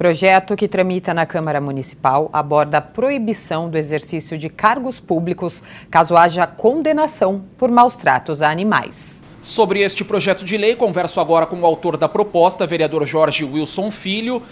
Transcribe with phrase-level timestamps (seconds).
[0.00, 6.16] Projeto que tramita na Câmara Municipal aborda a proibição do exercício de cargos públicos caso
[6.16, 9.26] haja condenação por maus tratos a animais.
[9.42, 13.90] Sobre este projeto de lei, converso agora com o autor da proposta, vereador Jorge Wilson
[13.90, 14.42] Filho.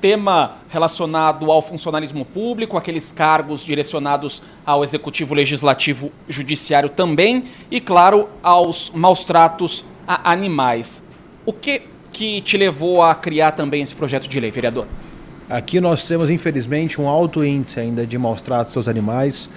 [0.00, 8.30] Tema relacionado ao funcionalismo público, aqueles cargos direcionados ao executivo, legislativo, judiciário também, e claro,
[8.42, 11.06] aos maus tratos a animais.
[11.44, 11.82] O que
[12.16, 14.86] que te levou a criar também esse projeto de lei, vereador?
[15.50, 19.50] Aqui nós temos, infelizmente, um alto índice ainda de maus tratos aos animais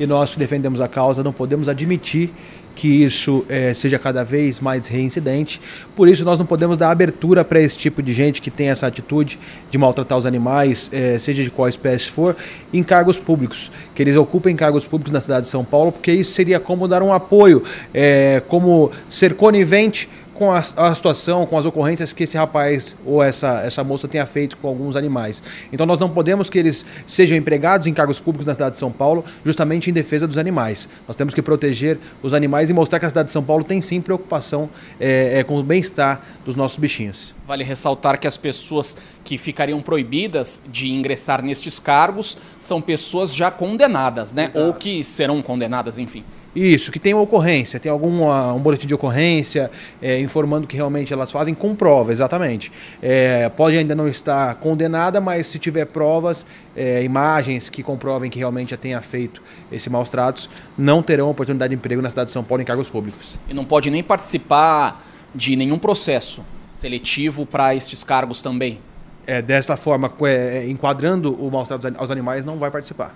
[0.00, 2.32] e nós que defendemos a causa não podemos admitir
[2.74, 5.60] que isso é, seja cada vez mais reincidente.
[5.94, 8.86] Por isso, nós não podemos dar abertura para esse tipo de gente que tem essa
[8.86, 9.38] atitude
[9.70, 12.36] de maltratar os animais, é, seja de qual espécie for,
[12.72, 13.70] em cargos públicos.
[13.94, 17.02] Que eles ocupem cargos públicos na cidade de São Paulo, porque isso seria como dar
[17.02, 17.62] um apoio,
[17.94, 20.06] é, como ser conivente
[20.36, 24.26] com a, a, situação, com as ocorrências que esse rapaz ou essa, essa moça tenha
[24.26, 25.42] feito com alguns animais.
[25.72, 28.92] Então nós não podemos que eles sejam empregados em cargos públicos na cidade de São
[28.92, 30.88] Paulo, justamente em defesa dos animais.
[31.06, 33.80] Nós temos que proteger os animais e mostrar que a cidade de São Paulo tem
[33.82, 34.68] sim preocupação
[35.00, 37.34] é, é, com o bem-estar dos nossos bichinhos.
[37.46, 43.50] Vale ressaltar que as pessoas que ficariam proibidas de ingressar nestes cargos são pessoas já
[43.50, 44.44] condenadas, né?
[44.44, 44.66] Exato.
[44.66, 46.24] Ou que serão condenadas, enfim.
[46.56, 51.12] Isso, que tem uma ocorrência, tem algum um boletim de ocorrência é, informando que realmente
[51.12, 52.72] elas fazem com prova, exatamente.
[53.02, 58.38] É, pode ainda não estar condenada, mas se tiver provas, é, imagens que comprovem que
[58.38, 62.32] realmente já tenha feito esse maus tratos, não terão oportunidade de emprego na cidade de
[62.32, 63.38] São Paulo em cargos públicos.
[63.50, 65.04] E não pode nem participar
[65.34, 68.78] de nenhum processo seletivo para estes cargos também?
[69.26, 73.14] É, desta forma, é, enquadrando o maus tratos aos animais, não vai participar.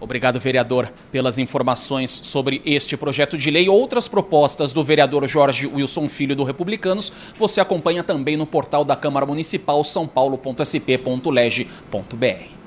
[0.00, 3.68] Obrigado, vereador, pelas informações sobre este projeto de lei.
[3.68, 8.94] Outras propostas do vereador Jorge Wilson Filho do Republicanos você acompanha também no portal da
[8.94, 12.57] Câmara Municipal sãopaulo.sp.leg.br.